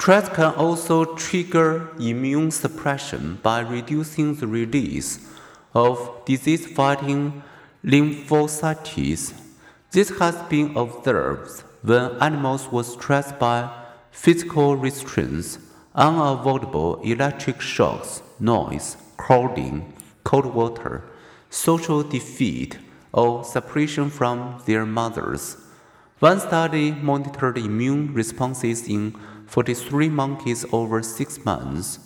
[0.00, 5.28] Stress can also trigger immune suppression by reducing the release
[5.74, 7.42] of disease fighting
[7.84, 9.34] lymphocytes.
[9.90, 13.68] This has been observed when animals were stressed by
[14.12, 15.58] physical restraints,
[15.96, 19.92] unavoidable electric shocks, noise, crowding,
[20.22, 21.02] cold water,
[21.50, 22.78] social defeat,
[23.12, 25.56] or separation from their mothers.
[26.20, 29.14] One study monitored immune responses in
[29.46, 32.00] 43 monkeys over six months.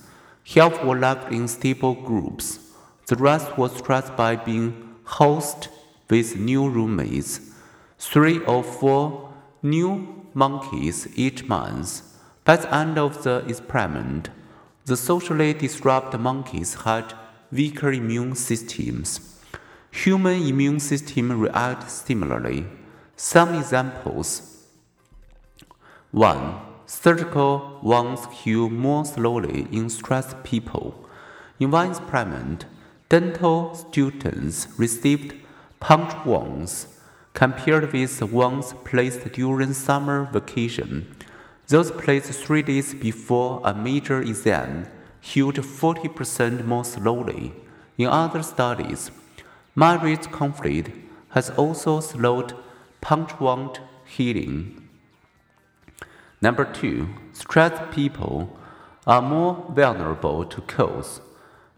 [0.54, 2.58] Half were left in stable groups.
[3.06, 5.68] The rest were stressed by being housed
[6.10, 7.40] with new roommates.
[7.98, 12.02] Three or four new monkeys each month.
[12.44, 14.28] By the end of the experiment,
[14.84, 17.14] the socially disrupted monkeys had
[17.50, 19.40] weaker immune systems.
[19.90, 22.66] Human immune system react similarly.
[23.24, 24.66] Some examples
[26.10, 26.54] 1.
[26.86, 31.08] Surgical wounds heal more slowly in stressed people.
[31.60, 32.66] In one experiment,
[33.08, 35.36] dental students received
[35.78, 36.98] punch wounds
[37.32, 41.06] compared with the ones placed during summer vacation.
[41.68, 44.88] Those placed three days before a major exam
[45.20, 47.52] healed 40% more slowly.
[47.96, 49.12] In other studies,
[49.76, 50.90] marriage conflict
[51.28, 52.54] has also slowed
[53.02, 54.88] punch wound healing.
[56.40, 58.56] Number two, stressed people
[59.06, 61.20] are more vulnerable to colds.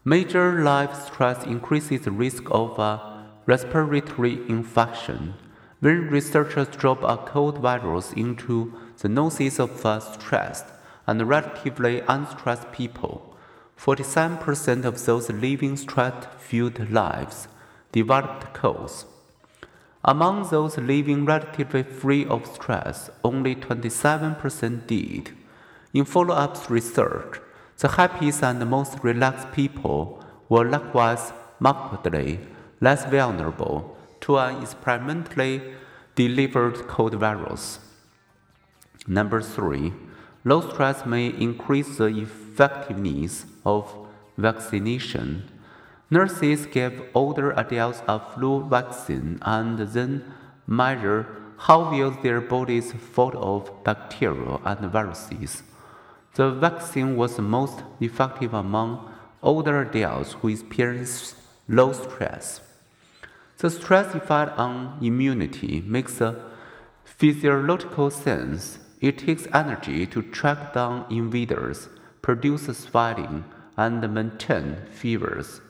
[0.05, 5.35] Major life stress increases the risk of a respiratory infection.
[5.81, 10.67] When researchers drop a cold virus into the noses of stressed
[11.07, 13.35] and relatively unstressed people,
[13.79, 17.49] 47% of those living stress filled lives
[17.93, 19.07] developed colds.
[20.07, 25.31] Among those living relatively free of stress, only 27% did.
[25.95, 27.41] In follow up research,
[27.79, 32.39] the happiest and most relaxed people were likewise markedly
[32.81, 35.63] less vulnerable to an experimentally
[36.15, 37.79] delivered cold virus.
[39.07, 39.93] Number three,
[40.45, 43.91] low stress may increase the effectiveness of
[44.37, 45.51] vaccination.
[46.15, 50.23] Nurses give older adults a flu vaccine and then
[50.65, 51.27] measure
[51.67, 55.65] how well their bodies fought off bacteria and viruses.
[56.35, 61.35] The vaccine was most effective among older adults who experienced
[61.67, 62.61] low stress.
[63.59, 66.41] The stress effect on immunity makes a
[67.03, 68.79] physiological sense.
[69.01, 71.89] It takes energy to track down invaders,
[72.23, 73.45] produce sweating,
[73.77, 75.61] and maintain fevers.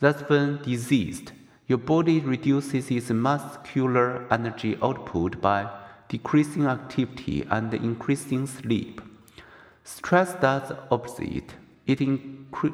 [0.00, 1.32] That's when diseased,
[1.66, 5.70] your body reduces its muscular energy output by
[6.08, 9.00] decreasing activity and increasing sleep.
[9.84, 11.54] Stress does the opposite.
[11.86, 12.00] It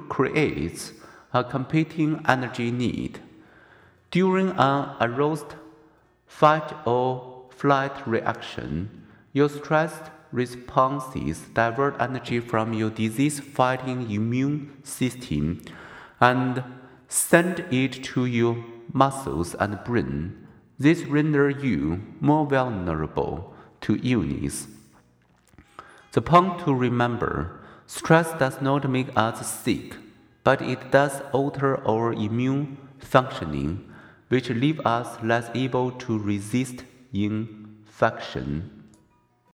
[0.09, 0.93] creates
[1.33, 3.21] a competing energy need.
[4.11, 5.55] During an aroused
[6.27, 9.93] fight or flight reaction, your stress
[10.33, 15.63] responses divert energy from your disease fighting immune system
[16.21, 16.63] and
[17.09, 20.47] send it to your muscles and brain.
[20.79, 24.69] This renders you more vulnerable to illness.
[26.13, 29.97] The point to remember stress does not make us sick,
[30.45, 33.93] but it does alter our immune functioning,
[34.29, 38.86] which leave us less able to resist infection.